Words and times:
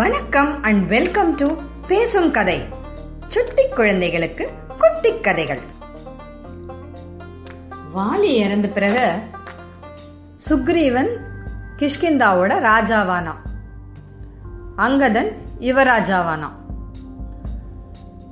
வணக்கம் 0.00 0.62
and 0.62 0.88
welcome 0.88 1.34
to 1.34 1.54
பேசும் 1.86 2.30
கதை. 2.30 2.64
சுட்டி 3.28 3.68
குழந்தைகளுக்கு 3.68 4.50
குட்டி 4.78 5.20
கதைகள். 5.20 5.60
வாலி 7.96 8.22
இறந்த 8.22 8.68
பிறகு 8.68 9.18
சுக்ரீவன் 10.48 11.08
கிஷ்கிந்தாவோட 11.76 12.68
ராஜாவானா 12.68 13.34
அங்கதன் 14.76 15.32
யுவராஜாவானா 15.60 16.48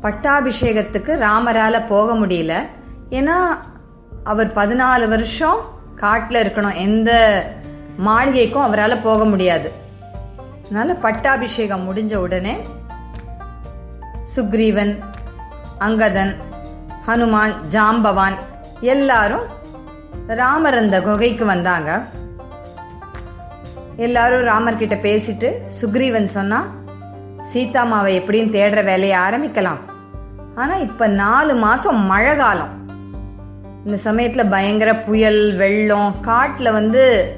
பட்டாபிஷேகத்துக்கு 0.02 1.26
ராமரால 1.26 1.86
போக 1.86 2.14
முடியல. 2.14 2.62
ஏன்னா 3.10 3.58
அவர் 4.24 4.54
பதினாலு 4.54 5.08
வருஷம் 5.08 5.60
காட்டில் 5.96 6.46
இருக்கணும். 6.46 6.76
எந்த 6.76 7.42
மாளிகைக்கும் 8.06 8.62
அவரால் 8.62 9.02
போக 9.02 9.24
முடியாது. 9.24 9.86
அதனால 10.68 10.94
பட்டாபிஷேகம் 10.94 11.94
முடிஞ்ச 11.94 12.14
உடனே 12.14 12.58
சுக்ரீவன் 14.36 14.98
அங்கதன் 15.80 16.34
ஹனுமான் 17.06 17.54
ஜாம்பவான் 17.70 18.34
எல்லாரும் 18.80 19.44
ராமர் 20.26 20.74
அந்த 20.74 21.02
குகைக்கு 21.02 21.44
வந்தாங்க. 21.44 22.02
எல்லாரும் 23.96 24.42
ராமர் 24.42 24.76
கிட்ட 24.76 24.94
பேசிட்டு 24.94 25.52
சுக்ரீவன் 25.80 26.24
சொன்னா 26.24 26.66
சீதாமாவை 27.42 28.14
எப்படியும் 28.14 28.52
தேடுற 28.52 28.84
வேலையை 28.84 29.18
ஆரம்பிக்கலாம். 29.18 29.80
ஆனா 30.54 30.74
இப்ப 30.74 31.06
நாலு 31.06 31.54
மாசம் 31.54 31.96
மழை 31.96 32.36
காலம். 32.36 32.90
இந்த 33.84 34.12
சமயத்துல 34.12 34.50
பயங்கர 34.50 34.96
புயல் 34.96 35.56
வெள்ளம் 35.56 36.14
காட்டுல 36.24 36.72
வந்து 36.72 37.37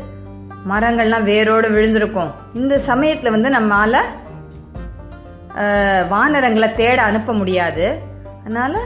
மரங்கள்லாம் 0.69 1.29
வேரோடு 1.33 1.69
விழுந்திருக்கும். 1.75 2.33
இந்த 2.61 2.75
சமயத்தில் 2.89 3.35
வந்து 3.35 3.51
நம்மால் 3.57 4.01
வானரங்களை 6.13 6.69
தேட 6.81 6.99
அனுப்ப 7.11 7.33
முடியாது. 7.41 7.87
அதனால் 8.43 8.79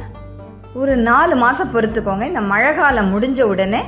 ஒரு 0.81 0.93
நாலு 1.09 1.35
மாதம் 1.43 1.73
பொறுத்துக்கோங்க. 1.75 2.25
இந்த 2.31 2.43
மழை 2.53 2.71
காலம் 2.75 3.11
முடிஞ்ச 3.15 3.41
உடனே 3.53 3.83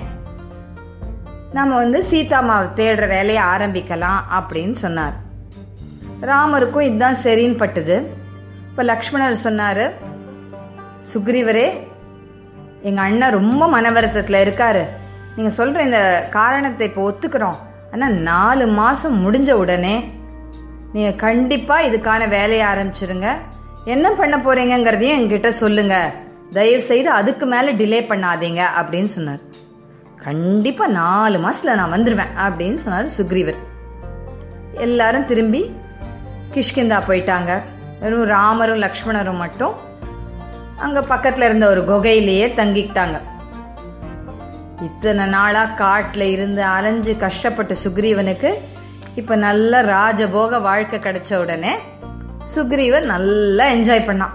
நம்ம 1.56 1.77
வந்து 1.83 1.98
சீதாமாவை 2.11 2.66
தேடுற 2.78 3.05
வேலையை 3.14 3.42
ஆரம்பிக்கலாம் 3.52 4.20
அப்படின்னு 4.39 4.77
சொன்னார். 4.84 5.16
ராமருக்கும் 6.30 6.86
இதுதான் 6.89 7.22
சரின்னு 7.24 7.61
பட்டுது. 7.62 7.96
இப்போ 8.68 8.83
லக்ஷ்மணர் 8.92 9.44
சொன்னார் 9.46 9.84
சுக்ரீவரே 11.12 11.68
எங்கள் 12.89 13.05
அண்ணன் 13.05 13.36
ரொம்ப 13.39 13.68
மன 13.74 13.91
வருத்தத்துல 13.96 14.42
இருக்காரு. 14.46 14.83
நீங்கள் 15.36 15.56
சொல்கிற 15.61 15.83
இந்த 15.89 16.02
காரணத்தை 16.39 16.84
இப்போ 16.89 17.02
ஒத்துக்கிறோம். 17.11 17.58
ஆனால் 17.92 18.15
நாலு 18.31 18.67
மாதம் 18.79 19.19
முடிஞ்ச 19.25 19.51
உடனே 19.62 19.97
நீங்கள் 20.92 21.20
கண்டிப்பாக 21.25 21.87
இதுக்கான 21.89 22.29
வேலையை 22.29 22.65
ஆரம்பிச்சிருங்க. 22.67 23.29
என்ன 23.95 24.06
பண்ண 24.20 24.37
போறீங்கங்கிறதையும் 24.37 25.19
என்கிட்ட 25.19 25.48
சொல்லுங்க. 25.62 25.97
தயவு 26.57 26.83
செய்து 26.91 27.11
அதுக்கு 27.11 27.47
மேலே 27.47 27.70
டிலே 27.81 28.01
பண்ணாதீங்க 28.11 28.62
அப்படின்னு 28.81 29.11
சொன்னார். 29.17 29.42
கண்டிப்பாக 30.27 30.92
நாலு 30.92 31.39
மாதத்தில் 31.39 31.79
நான் 31.81 31.95
வந்துடுவேன் 31.97 32.33
அப்படின்னு 32.47 32.79
சொன்னார் 32.84 33.17
சுக்ரீவர். 33.19 33.59
எல்லாரும் 34.87 35.29
திரும்பி 35.31 35.62
கிஷ்கிந்தா 36.55 36.98
போயிட்டாங்க. 37.09 37.53
வெறும் 38.01 38.27
ராமரும் 38.34 38.83
லக்ஷ்மணரும் 38.84 39.42
மட்டும் 39.45 39.75
அங்கே 40.84 41.03
பக்கத்தில் 41.12 41.47
இருந்த 41.48 41.67
ஒரு 41.73 41.83
குகையிலேயே 41.91 42.47
தங்கிக்கிட்டாங்க. 42.61 43.19
இத்தனை 44.82 45.27
நாளா 45.27 45.64
காட்டில் 45.64 46.30
இருந்து 46.30 46.62
அலைஞ்சு 46.62 47.16
கஷ்டப்பட்ட 47.16 47.74
சுக்ரீவனுக்கு 47.84 48.55
இப்ப 49.14 49.36
நல்ல 49.36 49.83
ராஜபோக 49.83 50.60
வாழ்க்கை 50.60 50.98
கிடைச்ச 50.98 51.36
உடனே 51.36 51.77
சுக்ரீவன் 52.55 53.05
நல்லா 53.05 53.66
என்ஜாய் 53.66 54.06
பண்ணான். 54.06 54.30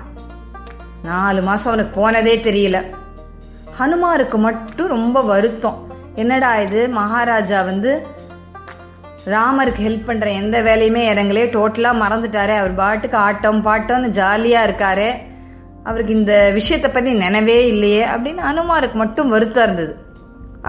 நாலு 1.04 1.42
மாசம் 1.42 1.74
அவனுக்கு 1.74 2.00
போனதே 2.00 2.38
தெரியல. 2.38 2.86
ஹனுமாருக்கு 3.80 4.38
மட்டும் 4.38 4.88
ரொம்ப 4.88 5.22
வருத்தம். 5.22 5.94
என்னடா 6.16 6.58
இது? 6.58 6.90
மகாராஜா 6.90 7.62
வந்து 7.62 8.08
ராமருக்கு 9.26 9.82
ஹெல்ப் 9.82 10.06
பண்ற 10.06 10.30
எந்த 10.30 10.62
வேலையுமே 10.62 11.14
இறங்கலே 11.14 11.46
டோட்டலா 11.46 11.92
மறந்துட்டாரே. 11.94 12.58
அவர் 12.58 12.76
பாட்டுக்கு 12.76 13.18
ஆட்டம் 13.18 13.66
பாட்டம்னு 13.66 14.18
ஜாலியா 14.20 14.62
இருக்காரே. 14.64 15.12
அவருக்கு 15.84 16.14
இந்த 16.14 16.50
விஷயத்தை 16.54 16.92
பத்தி 16.92 17.14
நினைவே 17.14 17.68
இல்லையே 17.68 18.06
அப்படின்னு 18.06 18.40
அனுமாருக்கு 18.54 18.94
மட்டும் 18.94 19.30
வருத்தம் 19.30 19.64
இருந்தது. 19.64 20.10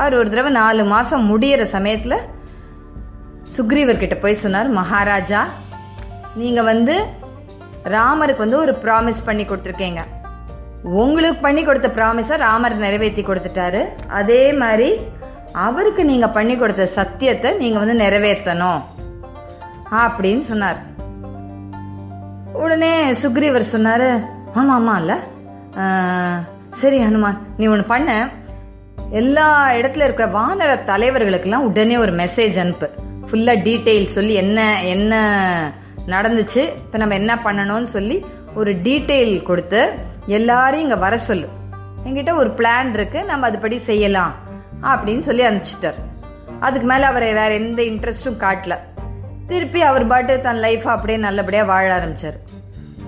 அவர் 0.00 0.18
ஒரு 0.20 0.28
தடவை 0.32 0.50
நாலு 0.60 0.82
மாதம் 0.92 1.26
முடியிற 1.30 1.62
சமயத்தில் 1.74 2.18
சுக்ரீவர்கிட்ட 3.56 4.16
போய் 4.20 4.42
சொன்னார் 4.42 4.68
மகாராஜா 4.80 5.40
நீங்கள் 6.40 6.68
வந்து 6.72 6.94
ராமருக்கு 7.94 8.44
வந்து 8.44 8.58
ஒரு 8.64 8.72
ப்ராமிஸ் 8.84 9.26
பண்ணி 9.28 9.44
கொடுத்துருக்கீங்க. 9.46 10.02
உங்களுக்கு 11.02 11.40
பண்ணி 11.46 11.62
கொடுத்த 11.64 11.88
ப்ராமிஸை 11.96 12.36
ராமர் 12.44 12.76
நிறைவேற்றி 12.84 13.22
கொடுத்துட்டாரு. 13.26 13.82
அதே 14.20 14.42
மாதிரி 14.62 14.90
அவருக்கு 15.66 16.02
நீங்கள் 16.10 16.34
பண்ணி 16.36 16.54
கொடுத்த 16.56 16.86
சத்தியத்தை 16.98 17.50
நீங்கள் 17.62 17.82
வந்து 17.82 17.96
நிறைவேற்றணும். 18.04 18.80
அப்படின்னு 20.02 20.44
சொன்னார். 20.50 20.80
உடனே 22.62 22.92
சுக்ரீவர் 23.22 23.72
சொன்னார் 23.74 24.08
ஆமாம் 24.58 24.76
ஆமாம் 24.78 25.00
இல்லை 25.02 25.18
சரி 26.80 26.98
ஹனுமான் 27.04 27.38
நீ 27.58 27.64
ஒன்று 27.74 27.84
பண்ண. 27.92 28.10
எல்லா 29.20 29.46
இடத்துல 29.78 30.04
இருக்கிற 30.06 30.26
வானர 30.38 30.72
தலைவர்களுக்கெல்லாம் 30.90 31.66
உடனே 31.68 31.96
ஒரு 32.02 32.12
மெசேஜ் 32.20 32.56
அனுப்பு. 32.62 32.86
ஃபுல்லாக 33.28 33.58
டீட்டெயில் 33.66 34.12
சொல்லி 34.14 34.34
என்ன 34.42 34.60
என்ன 34.92 35.14
நடந்துச்சு 36.12 36.62
இப்போ 36.82 36.98
நம்ம 37.02 37.14
என்ன 37.20 37.32
பண்ணணும்னு 37.46 37.88
சொல்லி 37.96 38.16
ஒரு 38.54 38.70
டீட்டெயில் 38.86 39.34
கொடுத்து 39.48 39.80
எல்லாரையும் 40.36 40.86
இங்கே 40.86 40.98
வர 41.04 41.16
சொல்லு. 41.26 41.48
என்கிட்ட 42.04 42.32
ஒரு 42.42 42.50
பிளான் 42.58 42.92
இருக்கு 42.98 43.18
நம்ம 43.30 43.50
அதுபடி 43.50 43.76
செய்யலாம் 43.90 44.32
அப்படின்னு 44.92 45.24
சொல்லி 45.28 45.44
அனுப்பிச்சிட்டார். 45.48 45.98
அதுக்கு 46.66 46.86
மேலே 46.92 47.04
அவரை 47.10 47.28
வேற 47.40 47.50
எந்த 47.54 47.82
இன்ட்ரெஸ்ட்டும் 47.82 48.40
காட்டல. 48.44 48.76
திருப்பி 49.50 49.82
அவர் 49.90 50.06
பாட்டு 50.06 50.34
தன் 50.46 50.62
லைஃப் 50.66 50.86
அப்படியே 50.94 51.18
நல்லபடியாக 51.26 51.70
வாழ 51.72 51.88
ஆரம்பிச்சார். 51.98 52.38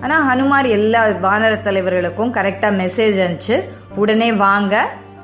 ஆனால் 0.01 0.23
ஹனுமார் 0.29 0.69
எல்லா 0.77 1.01
வானர 1.25 1.55
தலைவர்களுக்கும் 1.67 2.33
கரெக்டாக 2.37 2.79
மெசேஜ் 2.81 3.19
அனுப்பிச்சு 3.25 3.57
உடனே 3.95 4.29
வாங்க 4.45 4.75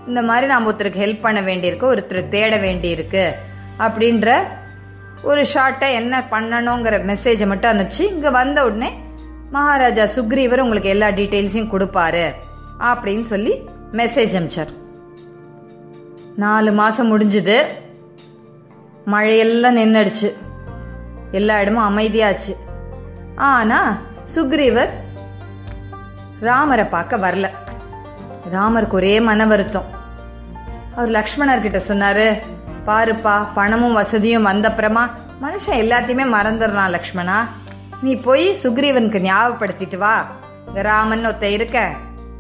இந்த 0.07 0.21
மாதிரி 0.21 0.47
நாம் 0.47 0.67
ஒருத்தருக்கு 0.67 1.03
ஹெல்ப் 1.05 1.21
பண்ண 1.21 1.41
வேண்டியிருக்கு 1.41 1.91
ஒருத்தர் 1.93 2.27
தேட 2.27 2.57
வேண்டியிருக்கு 2.57 3.25
அப்படின்ற 3.79 4.39
ஒரு 5.21 5.45
ஷார்ட்டா 5.53 5.91
என்ன 5.91 6.23
பண்ணணுங்கிற 6.31 6.95
மெசேஜை 7.11 7.47
மட்டும் 7.47 7.71
அனுப்பிச்சு 7.71 8.01
இங்கே 8.01 8.29
வந்த 8.29 8.65
உடனே 8.65 8.91
மகாராஜா 9.51 10.03
சுக்ரீவர் 10.15 10.59
உங்களுக்கு 10.59 10.89
எல்லா 10.89 11.07
டீட்டெயில்ஸையும் 11.07 11.73
கொடுப்பாரு 11.73 12.25
அப்படின்னு 12.79 13.19
சொல்லி 13.19 13.53
மெசேஜ் 13.91 14.35
அமிச்சார் 14.39 14.79
நாலு 16.35 16.71
மாதம் 16.71 17.17
முடிஞ்சுது. 17.17 17.65
மழையெல்லாம் 19.05 19.77
நின்றுடுச்சு 19.79 20.33
எல்லா 21.31 21.59
இடமும் 21.61 21.97
அமைதியாச்சு. 21.97 22.53
ஆனா 23.35 23.97
சுக்ரீவர் 24.35 24.89
ராமரை 26.39 26.85
பார்க்க 26.85 27.17
வரல. 27.17 27.49
ராமருக்கு 28.49 28.89
ஒரே 28.89 29.19
மன 29.19 29.45
வருத்தம். 29.45 29.85
அவர் 30.95 31.09
லக்ஷ்மணர் 31.09 31.61
கிட்ட 31.61 31.81
சொன்னாரு 31.87 32.41
பாருப்பா 32.87 33.47
பணமும் 33.53 33.93
வசதியும் 33.93 34.45
வந்தப்புறமா 34.45 35.09
மனுஷன் 35.41 35.81
எல்லாத்தையுமே 35.83 36.23
மறந்துடுறான் 36.33 36.95
லக்ஷ்மணா. 36.95 37.35
நீ 38.01 38.15
போய் 38.15 38.57
சுக்ரீவனுக்கு 38.63 39.31
ஞாபகப்படுத்திட்டு 39.31 39.97
வா. 39.97 40.25
ராமன் 40.73 41.25
ஒருத்த 41.25 41.41
இருக்க. 41.41 41.93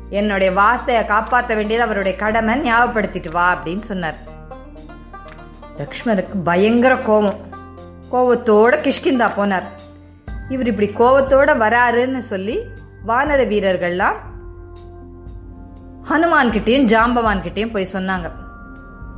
என்னுடைய 0.09 0.53
வார்த்தையை 0.53 1.05
காப்பாற்ற 1.05 1.55
வேண்டியது 1.55 1.85
அவருடைய 1.85 2.17
கடமை 2.17 2.73
ஞாபகப்படுத்திட்டு 2.73 3.31
வா 3.31 3.55
அப்படின்னு 3.55 3.77
சொன்னார். 3.77 4.15
லக்ஷ்மணருக்கு 5.77 6.43
பயங்கர 6.43 6.97
கோபம். 6.97 7.39
கோவத்தோட 8.11 8.79
கிஷ்கிந்தா 8.81 9.29
போனார். 9.37 9.63
இவர் 10.49 10.67
இப்படி 10.67 10.87
கோபத்தோட 10.87 11.49
வராருன்னு 11.57 12.17
சொல்லி 12.17 12.59
வானர 13.07 13.45
வீரர்கள்லாம் 13.47 14.15
ஹனுமான் 16.11 17.41
கிட்டயும் 17.41 17.69
போய் 17.69 17.87
சொன்னாங்க. 17.93 18.31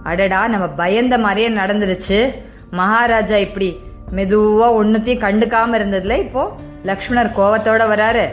அடடா 0.04 0.48
நம்ம 0.48 0.68
பயந்த 0.68 1.18
மாதிரியே 1.18 1.50
நடந்துருச்சு. 1.50 2.34
மகாராஜா 2.72 3.36
இப்படி 3.36 3.80
மெதுவா 4.16 4.68
ஒன்னுத்தையும் 4.70 5.24
கண்டுக்காம 5.24 5.78
இருந்ததுல 5.80 6.18
இப்போ 6.18 6.56
லக்ஷ்மணர் 6.86 7.32
கோவத்தோட 7.38 7.84
வராரு. 7.94 8.26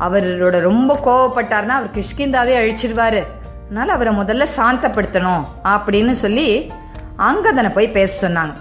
அவரோட 0.00 0.60
ரொம்ப 0.60 0.98
கோவப்பட்டார்னா 1.04 1.68
அவர் 1.68 1.94
கிஷ்கிந்தாவே 1.94 2.54
அழிச்சிருவாரு. 2.56 3.26
அதனால 3.64 3.92
அவரை 3.92 4.16
முதல்ல 4.16 4.46
சாந்தப்படுத்தணும் 4.56 5.44
அப்படின்னு 5.64 6.10
சொல்லி 6.10 6.72
அங்கதனை 7.18 7.72
போய் 7.72 7.88
பேச 7.88 8.28
சொன்னாங்க. 8.28 8.52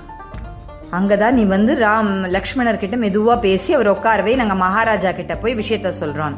அங்கதான் 0.91 1.31
நீ 1.31 1.43
வந்து 1.43 1.75
ராம் 1.75 2.29
லக்ஷ்மணர் 2.29 2.77
கிட்ட 2.77 2.95
மெதுவா 2.95 3.39
பேசி 3.39 3.73
அவர் 3.73 3.91
உட்காரவே 3.91 4.35
நாங்க 4.35 4.55
மகாராஜா 4.55 5.11
கிட்ட 5.11 5.35
போய் 5.35 5.55
விஷயத்த 5.55 5.93
சொல்றோம். 5.99 6.35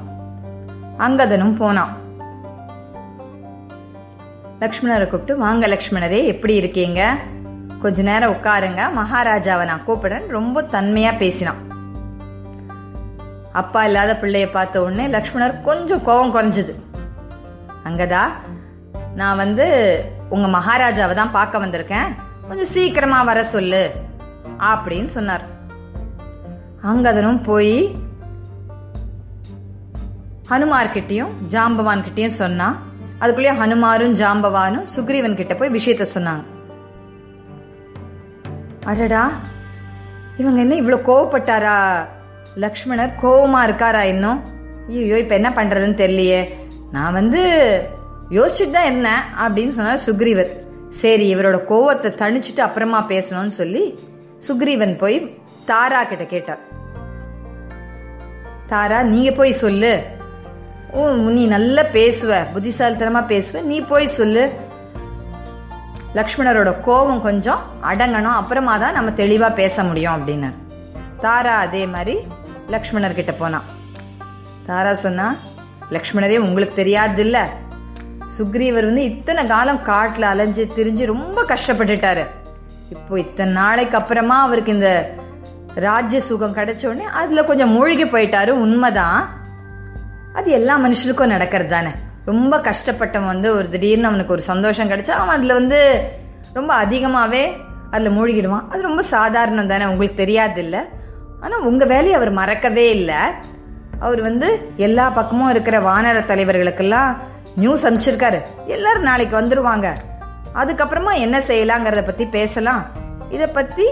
அங்கதனும் 1.00 1.56
போனான். 1.56 1.99
லக்ஷ்மணரை 4.60 5.00
கூப்பிட்டு 5.00 5.38
வாங்க 5.38 5.68
லக்ஷ்மணரே 5.68 6.26
எப்படி 6.26 6.56
இருக்கீங்க? 6.56 7.18
கொஞ்ச 7.82 8.02
நேரம் 8.02 8.34
உட்காருங்க. 8.34 8.82
மகாராஜாவை 8.98 9.66
நான் 9.66 9.86
கூப்பிடுறேன். 9.88 10.28
ரொம்ப 10.28 10.62
தன்மையா 10.62 11.18
பேசினான். 11.18 11.68
அப்பா 13.54 13.86
இல்லாத 13.86 14.18
பிள்ளைய 14.22 14.52
பார்த்த 14.52 14.84
உடனே 14.84 15.08
லக்ஷ்மணர் 15.08 15.60
கொஞ்சம் 15.60 16.04
கோபம் 16.04 16.34
குறைஞ்சது. 16.34 16.74
அங்கதா 17.86 18.22
நான் 19.16 19.36
வந்து 19.36 19.68
உங்க 20.30 20.60
மகாராஜாவை 20.60 21.14
தான் 21.14 21.32
பார்க்க 21.32 21.58
வந்திருக்கேன். 21.58 22.16
கொஞ்சம் 22.48 22.66
சீக்கிரமா 22.66 23.24
வர 23.24 23.44
சொல்லு 23.44 23.92
அப்படின்னு 24.60 25.04
சொன்னார். 25.04 25.42
அங்கதனும் 26.84 27.44
போய் 27.44 27.96
ஹனுமார்கிட்டையும் 30.50 31.32
ஜாம்பவான் 31.50 32.28
சொன்னான். 32.28 32.28
சொன்னா 32.28 32.78
அதுக்குள்ளேயே 33.22 33.54
ஹனுமாரும் 33.62 34.16
ஜாம்பவானும் 34.22 34.88
சுக்ரீவன் 34.96 35.40
கிட்ட 35.40 35.56
போய் 35.56 35.76
விஷயத்த 35.78 36.06
சொன்னாங்க. 36.16 36.44
அடடா 38.92 39.24
இவங்க 40.38 40.60
என்ன 40.66 40.76
இவ்வளோ 40.82 41.00
கோவப்பட்டாரா? 41.10 41.78
லக்ஷ்மணர் 42.64 43.12
கோவமாக 43.24 43.68
இருக்காரா 43.68 44.02
இன்னும்? 44.14 44.40
ஐயோ 44.88 45.18
இப்போ 45.24 45.36
என்ன 45.36 45.50
பண்றதுன்னு 45.50 46.02
தெரியலையே. 46.04 46.42
நான் 46.96 47.18
வந்து 47.20 47.42
யோசிச்சுட்டு 48.38 48.76
தான் 48.78 48.90
இருந்தேன் 48.90 49.24
அப்படின்னு 49.44 49.76
சொன்னார் 49.78 50.06
சுக்ரீவர். 50.06 50.52
சரி 51.02 51.26
இவரோட 51.36 51.58
கோவத்தை 51.72 52.10
தணிச்சுட்டு 52.22 52.62
அப்புறமா 52.68 53.00
பேசணும்னு 53.08 53.56
சொல்லி 53.62 53.84
சுக்ரீவன் 54.48 54.96
போய் 54.98 55.18
தாரா 55.66 56.04
கிட்ட 56.04 56.26
கேட்டார். 56.26 56.62
தாரா 58.72 59.02
நீங்க 59.14 59.32
போய் 59.32 59.62
சொல்லு. 59.64 59.94
ஓ 60.94 61.10
நீ 61.10 61.46
நல்லா 61.46 61.82
பேசுவ 61.82 62.38
புத்திசாலித்தனமா 62.54 63.22
பேசுவ. 63.34 63.62
நீ 63.62 63.82
போய் 63.82 64.08
சொல்லு. 64.08 64.52
லக்ஷ்மணரோட 66.16 66.82
கோபம் 66.82 67.22
கொஞ்சம் 67.22 67.62
அடங்கணும். 67.84 68.38
அப்புறமா 68.42 68.78
தான் 68.78 68.94
நம்ம 68.94 69.10
தெளிவா 69.12 69.54
பேச 69.54 69.84
முடியும் 69.84 70.16
அப்படின்னார் 70.16 70.58
தாரா 71.22 71.58
அதே 71.58 71.86
மாதிரி 71.86 72.18
லக்ஷ்மணர் 72.68 73.14
கிட்ட 73.14 73.32
போனான் 73.32 73.64
தாரா 74.66 74.94
சொன்னா 74.94 75.36
லக்ஷ்மணரே 75.92 76.38
உங்களுக்கு 76.38 76.74
தெரியாது 76.74 77.22
இல்ல 77.22 77.50
சுக்ரீவர் 78.38 78.86
வந்து 78.86 79.04
இத்தனை 79.04 79.48
காலம் 79.48 79.78
காட்டுல 79.78 80.22
அலைஞ்சு 80.22 80.70
திரிஞ்சு 80.76 81.06
ரொம்ப 81.06 81.44
கஷ்டப்பட்டுட்டாரு. 81.44 82.26
இப்போ 82.90 83.20
இத்தனை 83.20 83.54
நாளைக்கு 83.54 83.98
அப்புறமா 83.98 84.42
அவருக்கு 84.42 84.72
இந்த 84.72 85.16
ராஜ்ய 85.76 86.20
சுகம் 86.20 86.56
கிடைச்ச 86.56 86.86
உடனே 86.86 87.04
அதுல 87.04 87.44
கொஞ்சம் 87.44 87.70
மூழ்கி 87.70 88.06
போயிட்டாரு. 88.06 88.50
உண்மைதான். 88.50 89.39
அது 90.40 90.52
எல்லா 90.58 90.76
மனுஷனுக்கும் 90.84 91.34
நடக்கிறது 91.34 91.70
தானே 91.70 91.92
ரொம்ப 92.26 92.58
கஷ்டப்பட்டவன் 92.58 93.32
வந்து 93.34 93.50
ஒரு 93.56 93.70
திடீர்னு 93.70 94.08
அவனுக்கு 94.08 94.36
ஒரு 94.36 94.42
சந்தோஷம் 94.42 94.90
கிடைச்சா 94.90 95.16
அவன் 95.22 95.36
அதில் 95.38 95.54
வந்து 95.54 95.80
ரொம்ப 96.54 96.74
அதிகமாகவே 96.74 97.44
அதில் 97.92 98.16
மூழ்கிடுவான். 98.18 98.68
அது 98.70 98.82
ரொம்ப 98.82 99.02
சாதாரணம் 99.02 99.72
தானே 99.72 99.86
உங்களுக்கு 99.86 100.22
தெரியாது 100.24 100.88
ஆனால் 101.42 101.66
உங்கள் 101.70 101.88
வேலையை 101.88 102.14
அவர் 102.14 102.32
மறக்கவே 102.32 102.90
இல்லை. 102.90 103.20
அவர் 104.00 104.22
வந்து 104.22 104.48
எல்லா 104.78 105.10
பக்கமும் 105.10 105.50
இருக்கிற 105.50 105.78
வானர 105.80 106.20
தலைவர்களுக்கெல்லாம் 106.32 107.18
நியூஸ் 107.56 107.86
அனுப்பிச்சிருக்காரு. 107.88 108.40
எல்லாரும் 108.66 109.08
நாளைக்கு 109.10 109.36
வந்துடுவாங்க 109.42 109.88
அதுக்கப்புறமா 110.56 111.14
என்ன 111.26 111.40
செய்யலாங்கிறத 111.48 112.06
பற்றி 112.06 112.26
பேசலாம். 112.38 112.84
இதை 113.30 113.48
பற்றி 113.48 113.88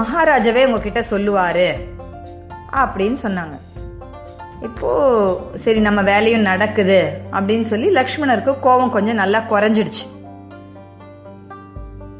மகாராஜாவே 0.00 0.64
உங்ககிட்ட 0.66 1.02
சொல்லுவாரு. 1.10 1.68
அப்படின்னு 2.82 3.16
சொன்னாங்க. 3.26 3.56
இப்போது 4.62 5.58
சரி 5.58 5.80
நம்ம 5.80 6.02
வேலையும் 6.02 6.40
நடக்குது 6.40 6.98
அப்படின்னு 7.32 7.60
சொல்லி 7.60 7.88
லக்ஷ்மணருக்கு 7.88 8.60
கோபம் 8.60 8.90
கொஞ்சம் 8.90 9.20
நல்லா 9.22 9.38
குறைஞ்சிடுச்சு. 9.38 10.04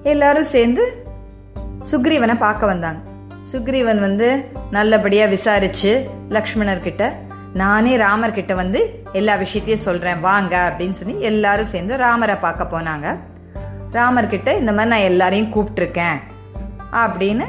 எல்லாரும் 0.02 0.50
சேர்ந்து 0.54 1.04
சுக்ரீவனை 1.90 2.36
பார்க்க 2.38 2.66
வந்தாங்க. 2.66 3.00
சுக்ரீவன் 3.52 4.00
வந்து 4.00 4.28
நல்லபடியாக 4.70 5.30
விசாரிச்சு 5.30 5.92
லக்ஷ்மணர்கிட்ட 6.28 7.12
நானே 7.52 7.96
ராமர்கிட்ட 7.96 8.54
வந்து 8.54 8.80
எல்லா 9.12 9.34
விஷயத்தையும் 9.34 9.86
சொல்கிறேன் 9.86 10.20
வாங்க 10.20 10.54
அப்படின்னு 10.68 10.90
சொல்லி 10.90 11.20
எல்லாரும் 11.20 11.72
சேர்ந்து 11.72 11.96
ராமரை 11.96 12.36
பார்க்க 12.36 12.72
போனாங்க. 12.74 13.06
ராமர்கிட்ட 13.92 14.58
இந்த 14.58 14.72
மாதிரி 14.72 14.92
நான் 14.94 15.08
எல்லாரையும் 15.12 15.52
கூப்பிட்டுருக்கேன் 15.54 16.18
அப்படின்னு 16.92 17.46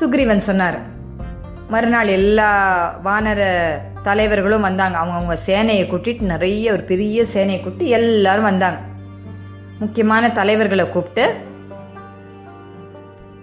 சுக்ரீவன் 0.00 0.48
சொன்னார். 0.50 0.78
மறுநாள் 1.68 2.08
எல்லா 2.08 2.48
வானர 3.04 3.42
தலைவர்களும் 4.08 4.66
வந்தாங்க. 4.68 4.96
அவங்கவுங்க 5.02 5.36
சேனையை 5.48 5.84
கூட்டிட்டு 5.90 6.32
நிறைய 6.32 6.72
ஒரு 6.76 6.84
பெரிய 6.90 7.24
சேனையை 7.34 7.60
கூட்டி 7.62 7.84
எல்லாரும் 7.98 8.48
வந்தாங்க. 8.50 8.78
முக்கியமான 9.82 10.24
தலைவர்களை 10.38 10.86
கூப்பிட்டு 10.94 11.24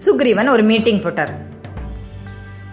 சுக்ரீவன் 0.06 0.54
ஒரு 0.56 0.64
மீட்டிங் 0.70 1.02
போட்டார். 1.06 1.34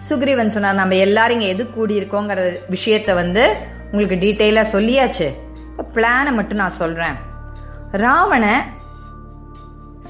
சுக்ரீவன் 0.09 0.53
சொன்னார் 0.55 0.79
நம்ம 0.81 0.95
எல்லாரும் 1.07 1.37
இங்கே 1.37 1.49
எது 1.53 1.63
கூடியிருக்கோங்கிற 1.77 2.43
விஷயத்த 2.75 3.13
வந்து 3.21 3.43
உங்களுக்கு 3.91 4.17
டீட்டெயிலாக 4.23 4.73
சொல்லியாச்சு. 4.75 5.27
இப்போ 5.69 5.83
பிளானை 5.95 6.31
மட்டும் 6.37 6.61
நான் 6.61 6.79
சொல்கிறேன் 6.81 7.17
ராவண 8.03 8.45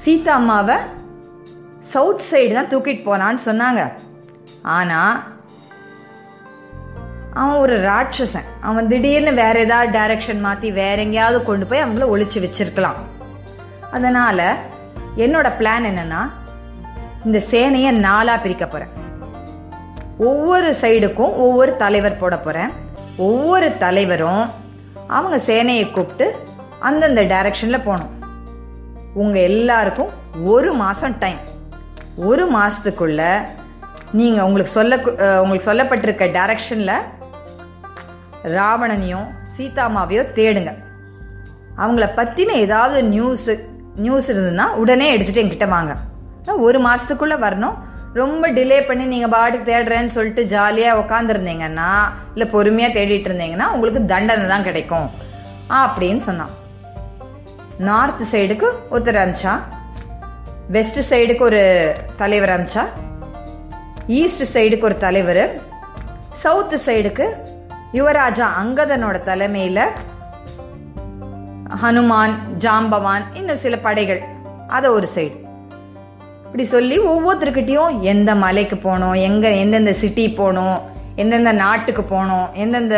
சீதா 0.02 0.32
அம்மாவை 0.40 0.76
சவுத் 1.92 2.26
சைடு 2.30 2.52
தான் 2.56 2.70
தூக்கிட்டு 2.72 3.02
போனான்னு 3.08 3.40
சொன்னாங்க. 3.48 3.82
ஆனால் 4.78 5.14
அவன் 7.34 7.60
ஒரு 7.64 7.76
ராட்சசன். 7.88 8.48
அவன் 8.68 8.88
திடீர்னு 8.88 9.32
வேற 9.34 9.56
ஏதாவது 9.66 9.90
டைரக்ஷன் 9.98 10.40
மாத்தி 10.46 10.68
வேற 10.72 10.96
எங்கேயாவது 11.04 11.38
கொண்டு 11.42 11.66
போய் 11.66 11.84
அவங்கள 11.84 12.06
ஒழிச்சு 12.14 12.38
வச்சிருக்கலாம். 12.44 12.98
அதனால 13.96 14.54
என்னோட 15.24 15.48
பிளான் 15.60 15.86
என்னன்னா 15.90 16.22
இந்த 17.26 17.38
சேனையை 17.50 17.90
நாலா 18.06 18.34
பிரிக்க 18.42 18.66
போறேன். 18.66 18.92
ஒவ்வொரு 20.28 20.70
சைடுக்கும் 20.80 21.36
ஒவ்வொரு 21.44 21.72
தலைவர் 21.82 22.20
போட 22.22 22.36
போறேன். 22.38 22.72
ஒவ்வொரு 23.28 23.68
தலைவரும் 23.84 24.44
அவங்க 25.18 25.36
சேனையை 25.46 25.86
கூப்பிட்டு 25.90 26.26
அந்தந்த 26.88 27.22
டைரக்ஷன்ல 27.34 27.78
போகணும். 27.86 28.12
உங்க 29.22 29.38
எல்லாருக்கும் 29.50 30.10
ஒரு 30.54 30.72
மாசம் 30.82 31.16
டைம் 31.18 31.40
ஒரு 32.28 32.44
மாசத்துக்குள்ள 32.58 33.22
நீங்க 34.18 34.38
உங்களுக்கு 34.46 34.72
சொல்ல 34.78 34.96
உங்களுக்கு 35.42 35.68
சொல்லப்பட்டிருக்க 35.70 36.26
டைரக்ஷன்ல 36.36 36.92
ராவணனையும் 38.44 39.26
சீதாமாவையோ 39.56 40.24
தேடுங்க. 40.34 40.74
அவங்கள 41.78 42.08
பற்றின 42.16 42.50
ஏதாவது 42.50 43.02
நியூஸு 43.02 43.58
நியூஸ் 43.96 44.32
இருந்ததுன்னா 44.32 44.66
உடனே 44.66 45.12
எடுத்துட்டு 45.12 45.42
என்கிட்ட 45.42 45.68
வாங்க. 45.68 45.96
ஒரு 46.56 46.80
மாதத்துக்குள்ளே 46.80 47.36
வரணும். 47.46 47.74
ரொம்ப 48.14 48.50
டிலே 48.50 48.86
பண்ணி 48.86 49.04
நீங்கள் 49.04 49.30
பாட்டுக்கு 49.30 49.72
தேடுறேன்னு 49.72 50.04
சொல்லிட்டு 50.04 50.44
ஜாலியாக 50.44 51.00
உக்காந்துருந்தீங்கன்னா 51.00 51.90
இல்லை 52.34 52.52
பொறுமையாக 52.52 53.00
தேடிட்டு 53.00 53.28
இருந்தீங்கன்னா 53.28 53.66
உங்களுக்கு 53.66 54.04
தண்டனை 54.04 54.46
தான் 54.46 54.62
கிடைக்கும். 54.62 55.10
அப்படின்னு 55.70 56.16
சொன்னான். 56.16 56.50
நார்த் 57.78 58.34
சைடுக்கு 58.34 58.66
ஒருத்தர் 58.90 59.20
அமிச்சா. 59.24 59.60
வெஸ்ட் 60.68 61.14
சைடுக்கு 61.14 61.40
ஒரு 61.40 61.94
தலைவர் 62.16 62.60
அமிச்சா. 62.60 62.84
ஈஸ்ட் 64.06 64.58
சைடுக்கு 64.58 64.82
ஒரு 64.82 64.96
தலைவர். 64.96 65.60
சவுத்து 66.42 66.76
சைடுக்கு 66.86 67.26
யுவராஜா 67.98 68.46
அங்கதனோட 68.60 69.16
தலைமையில 69.28 69.78
ஹனுமான் 71.82 72.34
ஜாம்பவான் 72.64 73.24
இன்னும் 73.38 73.60
சில 73.62 73.76
படைகள். 73.86 74.20
அத 74.76 74.84
ஒரு 74.96 75.06
சைடு 75.14 75.36
இப்படி 76.44 76.64
சொல்லி 76.74 76.96
ஒவ்வொருத்தருக்கிட்டையும் 77.12 77.96
எந்த 78.12 78.30
மலைக்கு 78.34 78.76
போகணும் 78.76 79.16
எங்க 79.28 79.46
எந்தெந்த 79.62 79.92
சிட்டி 80.02 80.26
போகணும் 80.40 80.78
எந்தெந்த 81.22 81.52
நாட்டுக்கு 81.62 82.02
போகணும் 82.02 82.46
எந்தெந்த 82.52 82.96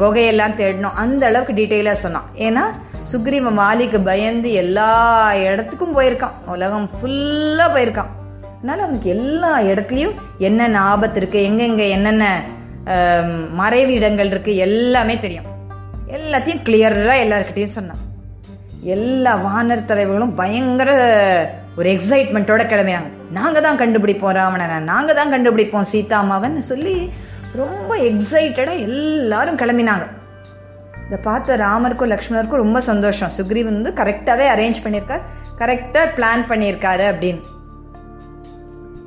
குகையெல்லாம் 0.00 0.58
தேடணும் 0.60 0.98
அந்த 1.04 1.22
அளவுக்கு 1.30 1.56
டீட்டெயிலாக 1.58 2.02
சொன்னான். 2.04 2.28
ஏன்னா 2.46 2.64
சுக்ரீவ 3.12 3.50
மாலிக்கு 3.60 3.98
பயந்து 4.10 4.52
எல்லா 4.62 4.92
இடத்துக்கும் 5.46 5.96
போயிருக்கான். 5.98 6.36
உலகம் 6.46 6.86
ஃபுல்லாக 6.98 7.74
போயிருக்கான். 7.74 8.12
அதனால 8.58 8.78
அவனுக்கு 8.82 9.10
எல்லா 9.16 9.50
இடத்துலையும் 9.72 10.14
என்னென்ன 10.38 10.80
ஆபத்து 10.92 11.20
இருக்கு 11.20 11.40
எங்கெங்க 11.48 11.84
என்னென்ன 11.96 12.24
மறைவு 13.60 13.92
இடங்கள் 13.98 14.30
இருக்கு 14.32 14.52
எல்லாமே 14.66 15.14
தெரியும். 15.24 15.48
எல்லாத்தையும் 16.16 16.64
கிளியராக 16.66 17.22
எல்லாருக்கிட்டையும் 17.24 17.76
சொன்னான் 17.78 18.04
எல்லா 18.94 19.32
வானர் 19.46 19.88
தலைவர்களும் 19.88 20.36
பயங்கர 20.40 20.90
ஒரு 21.78 21.88
எக்ஸைட்மெண்ட்டோட 21.94 22.62
கிளம்பினாங்க. 22.72 23.10
நாங்கள் 23.38 23.64
தான் 23.66 23.80
கண்டுபிடிப்போம் 23.80 24.36
ராவணனை 24.38 24.78
நாங்கள் 24.92 25.18
தான் 25.18 25.32
கண்டுபிடிப்போம் 25.34 25.90
சீதாமாவன் 25.92 26.56
சொல்லி 26.70 26.94
ரொம்ப 27.60 27.90
எக்ஸைட்டடாக 28.10 28.84
எல்லாரும் 28.86 29.60
கிளம்பினாங்க. 29.62 30.06
இதை 31.06 31.18
பார்த்த 31.28 31.56
ராமருக்கும் 31.56 32.12
லக்ஷ்மணருக்கும் 32.14 32.62
ரொம்ப 32.64 32.80
சந்தோஷம். 32.88 33.34
சுக்ரீவன் 33.36 33.78
வந்து 33.78 33.92
கரெக்டாகவே 34.00 34.46
அரேஞ்ச் 34.54 34.82
பண்ணியிருக்கார். 34.84 35.22
கரெக்டாக 35.60 36.08
பிளான் 36.16 36.48
பண்ணியிருக்காரு 36.50 37.04
அப்படின்னு. 37.12 37.42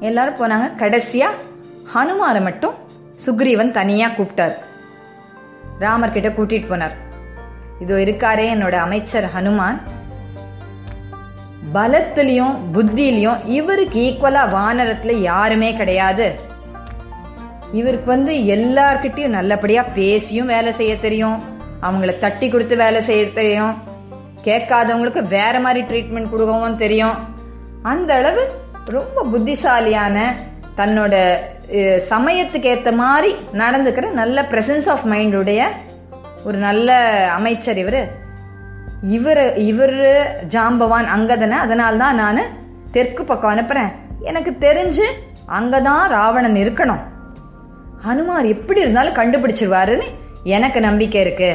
எல்லாரும் 0.09 0.39
போனாங்க. 0.43 0.67
கடைசியாக 0.75 1.41
ஹனுமாரை 1.93 2.41
மட்டும் 2.49 2.75
சுக்ரீவன் 3.25 3.71
தனியாக 3.71 4.15
கூப்பிட்டார். 4.17 4.55
ராமர் 5.79 6.11
கிட்ட 6.11 6.29
கூட்டிட்டு 6.29 6.69
போனார். 6.69 6.95
இதோ 7.79 7.95
இருக்காரே 7.95 8.45
என்னோட 8.53 8.71
அமைச்சர் 8.71 9.29
ஹனுமான். 9.35 9.81
பலத்திலையும் 11.73 12.55
புத்திலையும் 12.73 13.45
இவருக்கு 13.45 13.99
ஈக்குவலா 13.99 14.43
வானரத்துல 14.57 15.11
யாருமே 15.11 15.73
கிடையாது. 15.73 16.39
இவருக்கு 17.71 18.05
வந்து 18.05 18.33
எல்லார்கிட்டையும் 18.33 19.35
நல்லபடியா 19.37 19.83
பேசியும் 19.93 20.47
வேலை 20.47 20.71
செய்ய 20.71 20.97
தெரியும். 20.97 21.43
அவங்கள 21.81 22.19
தட்டி 22.19 22.49
கொடுத்து 22.49 22.75
வேலை 22.75 23.01
செய்ய 23.01 23.31
தெரியும். 23.31 23.75
கேட்காதவங்களுக்கு 24.43 25.27
வேற 25.27 25.59
மாதிரி 25.59 25.81
ட்ரீட்மெண்ட் 25.87 26.29
கொடுக்கவும் 26.29 26.77
தெரியும். 26.77 27.17
அந்த 27.81 28.13
அளவு 28.13 28.51
ரொம்ப 28.85 29.23
புத்திசாலியான 29.23 30.35
தன்னோட 30.77 31.15
சமயத்துக்கு 32.11 32.69
ஏற்ற 32.73 32.91
மாதிரி 33.01 33.29
நடந்துக்கிற 33.61 34.07
நல்ல 34.21 34.41
பிரசன்ஸ் 34.51 34.87
ஆஃப் 34.93 35.05
மைண்டுடைய 35.11 35.61
ஒரு 36.47 36.57
நல்ல 36.67 36.89
அமைச்சர் 37.37 37.79
இவர். 37.83 38.01
இவர் 39.17 39.43
இவர் 39.71 39.97
ஜாம்பவான் 40.53 41.07
அங்கதனை 41.15 41.57
அதனால 41.65 41.99
தான் 42.03 42.19
நான் 42.21 42.41
தெற்கு 42.95 43.23
பக்கம் 43.23 43.53
அனுப்புகிறேன் 43.53 43.91
எனக்கு 44.29 44.51
தெரிஞ்சு 44.65 45.05
அங்கே 45.57 45.79
தான் 45.87 46.03
ராவணன் 46.15 46.57
இருக்கணும். 46.63 47.01
ஹனுமார் 48.05 48.51
எப்படி 48.55 48.79
இருந்தாலும் 48.83 49.17
கண்டுபிடிச்சிருவாருன்னு 49.19 50.07
எனக்கு 50.57 50.79
நம்பிக்கை 50.87 51.21
இருக்கு 51.25 51.51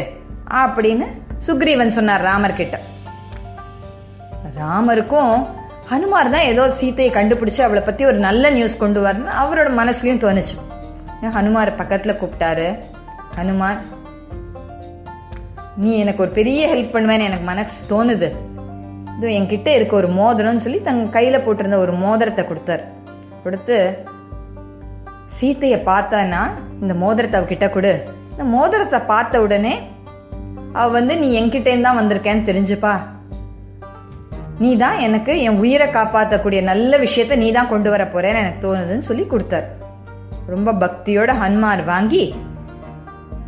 அப்படின்னு 0.63 1.07
சுக்ரீவன் 1.47 1.97
சொன்னார் 1.99 2.27
ராமர்கிட்ட. 2.31 2.77
ராமருக்கும் 4.59 5.37
ஹனுமார் 5.91 6.31
தான் 6.35 6.47
ஏதோ 6.53 6.63
சீத்தையை 6.79 7.11
கண்டுபிடிச்சு 7.17 7.61
அவளை 7.65 7.83
பத்தி 7.89 8.03
ஒரு 8.11 8.19
நல்ல 8.25 8.51
நியூஸ் 8.57 8.81
கொண்டு 8.81 9.01
வரணும் 9.05 9.37
அவரோட 9.43 9.69
மனசுலயும் 9.81 10.23
தோணுச்சு. 10.25 10.57
ஹனுமார் 11.37 11.71
பக்கத்துல 11.81 12.13
கூப்பிட்டாரு? 12.21 12.67
ஹனுமார் 13.37 13.79
நீ 15.83 15.91
எனக்கு 16.03 16.23
ஒரு 16.25 16.33
பெரிய 16.39 16.61
ஹெல்ப் 16.73 16.93
பண்ணுவேன்னு 16.97 17.29
எனக்கு 17.29 17.47
மனசு 17.53 17.79
தோணுது. 17.93 18.29
இது 19.17 19.29
என்கிட்ட 19.39 19.69
இருக்க 19.79 19.95
ஒரு 20.03 20.09
மோதிரம்னு 20.21 20.65
சொல்லி 20.67 20.81
தன் 20.89 21.03
கையில 21.17 21.37
போட்டிருந்த 21.45 21.79
ஒரு 21.85 21.93
மோதிரத்தை 22.05 22.45
கொடுத்தார். 22.51 22.85
கொடுத்து 23.45 23.77
சீத்தைய 25.39 25.77
பார்த்தானா 25.91 26.43
இந்த 26.83 26.95
மோதிரத்தை 27.03 27.39
அவகிட்ட 27.41 27.69
கொடு. 27.71 27.93
இந்த 28.31 28.45
மோதிரத்தை 28.57 29.01
பார்த்த 29.13 29.43
உடனே 29.47 29.75
அவ 30.73 30.87
வந்து 30.99 31.17
நீ 31.23 31.29
என்கிட்டேருந்து 31.41 31.89
தான் 31.89 32.01
வந்திருக்கேன்னு 32.01 32.49
தெரிஞ்சுப்பா. 32.49 32.95
நீ 34.63 34.69
தான் 34.83 34.99
எனக்கு 35.07 35.33
என் 35.47 35.59
உயிரை 35.63 35.87
காப்பாற்றக்கூடிய 35.95 36.61
நல்ல 36.69 36.99
விஷயத்த 37.03 37.37
நீ 37.43 37.49
தான் 37.57 37.71
கொண்டு 37.73 37.89
வர 37.93 38.03
போறேன்னு 38.13 38.43
எனக்கு 38.43 38.61
தோணுதுன்னு 38.67 39.09
சொல்லி 39.09 39.25
கொடுத்தார். 39.33 39.67
ரொம்ப 40.53 40.73
பக்தியோட 40.83 41.31
ஹனுமார் 41.43 41.83
வாங்கி 41.91 42.23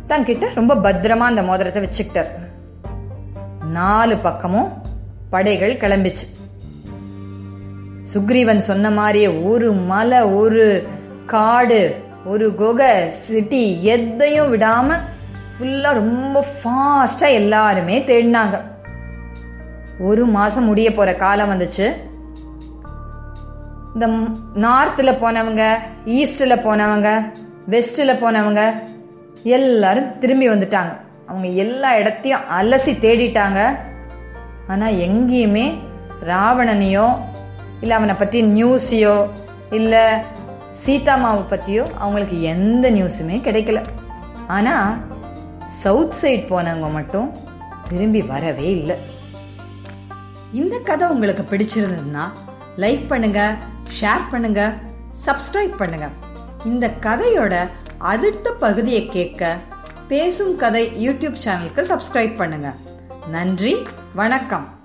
தங்கிட்ட 0.09 0.45
ரொம்ப 0.59 0.75
பத்திரமா 0.85 1.25
அந்த 1.31 1.41
மோதிரத்தை 1.49 1.81
வச்சுக்கிட்டார். 1.85 2.29
நாலு 3.79 4.17
பக்கமும் 4.27 4.69
படைகள் 5.33 5.81
கிளம்பிச்சு. 5.83 6.25
சுக்ரீவன் 8.13 8.67
சொன்ன 8.69 8.89
மாதிரியே 8.99 9.27
ஒரு 9.51 9.67
மலை 9.91 10.21
ஒரு 10.41 10.65
காடு 11.33 11.81
ஒரு 12.31 12.47
குகை 12.61 12.93
சிட்டி 13.25 13.63
எதையும் 13.95 14.51
விடாம 14.53 14.97
ஃபுல்லா 15.55 15.91
ரொம்ப 16.03 16.43
ஃபாஸ்டா 16.55 17.27
எல்லாருமே 17.41 17.97
தேடினாங்க. 18.09 18.57
ஒரு 20.07 20.23
மாசம் 20.37 20.67
முடிய 20.69 20.89
போற 20.93 21.09
காலம் 21.23 21.51
வந்துச்சு. 21.51 21.87
இந்த 23.93 24.07
நார்த்தில் 24.65 25.19
போனவங்க 25.23 25.63
ஈஸ்டில் 26.19 26.63
போனவங்க 26.65 27.09
வெஸ்ட்டில் 27.73 28.21
போனவங்க 28.23 28.61
எல்லாரும் 29.57 30.09
திரும்பி 30.21 30.47
வந்துட்டாங்க. 30.49 30.93
அவங்க 31.29 31.47
எல்லா 31.63 31.89
இடத்தையும் 32.01 32.47
அலசி 32.59 32.93
தேடிட்டாங்க. 33.05 33.59
ஆனால் 34.73 34.97
எங்கேயுமே 35.07 35.67
ராவணனையோ 36.31 37.07
இல்லை 37.81 37.95
அவனை 37.97 38.15
பற்றி 38.15 38.39
நியூஸையோ 38.55 39.17
இல்லை 39.77 40.03
சீதாமாவை 40.83 41.43
பற்றியோ 41.43 41.83
அவங்களுக்கு 42.03 42.37
எந்த 42.55 42.85
நியூஸுமே 42.97 43.37
கிடைக்கல. 43.47 43.79
ஆனால் 44.55 44.97
சவுத் 45.83 46.17
சைட் 46.21 46.49
போனவங்க 46.51 46.89
மட்டும் 46.97 47.29
திரும்பி 47.89 48.21
வரவே 48.33 48.67
இல்லை. 48.79 48.97
இந்த 50.53 50.79
கதை 50.79 51.07
உங்களுக்கு 51.07 51.43
பிடிச்சிருந்ததுன்னா 51.49 52.23
லைக் 52.83 53.03
பண்ணுங்க 53.07 53.57
ஷேர் 53.99 54.23
பண்ணுங்க 54.31 54.61
சப்ஸ்கிரைப் 55.25 55.75
பண்ணுங்க. 55.77 56.07
இந்த 56.65 56.87
கதையோட 57.05 57.53
அடுத்த 57.97 58.51
பகுதியை 58.51 59.07
கேட்க 59.07 59.57
பேசும் 60.07 60.55
கதை 60.55 60.83
யூடியூப் 61.05 61.37
சேனலுக்கு 61.45 61.83
சப்ஸ்கிரைப் 61.91 62.35
பண்ணுங்க. 62.41 62.69
நன்றி 63.31 63.77
வணக்கம். 64.15 64.78